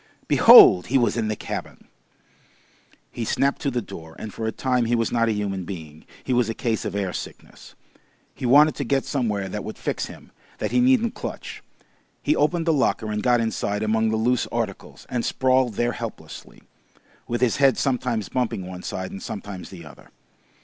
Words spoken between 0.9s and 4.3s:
was in the cabin! He snapped to the door,